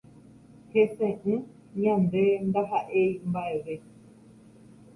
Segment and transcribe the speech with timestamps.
[0.71, 1.33] Heseʼỹ
[1.81, 3.75] ñande ndahaʼéi mbaʼeve.